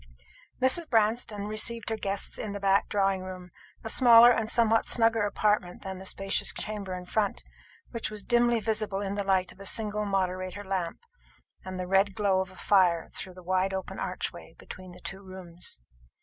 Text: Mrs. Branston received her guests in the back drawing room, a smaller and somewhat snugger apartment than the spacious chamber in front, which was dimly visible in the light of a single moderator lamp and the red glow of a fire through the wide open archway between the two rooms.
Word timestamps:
Mrs. 0.59 0.89
Branston 0.89 1.45
received 1.47 1.89
her 1.89 1.95
guests 1.95 2.39
in 2.39 2.53
the 2.53 2.59
back 2.59 2.89
drawing 2.89 3.21
room, 3.21 3.51
a 3.83 3.87
smaller 3.89 4.31
and 4.31 4.49
somewhat 4.49 4.87
snugger 4.87 5.27
apartment 5.27 5.83
than 5.83 5.99
the 5.99 6.07
spacious 6.07 6.51
chamber 6.51 6.95
in 6.95 7.05
front, 7.05 7.43
which 7.91 8.09
was 8.09 8.23
dimly 8.23 8.59
visible 8.59 9.01
in 9.01 9.13
the 9.13 9.23
light 9.23 9.51
of 9.51 9.59
a 9.59 9.65
single 9.67 10.05
moderator 10.05 10.63
lamp 10.63 11.01
and 11.63 11.79
the 11.79 11.85
red 11.85 12.15
glow 12.15 12.39
of 12.41 12.49
a 12.49 12.55
fire 12.55 13.09
through 13.13 13.35
the 13.35 13.43
wide 13.43 13.75
open 13.75 13.99
archway 13.99 14.55
between 14.57 14.91
the 14.91 15.01
two 15.01 15.21
rooms. 15.21 15.79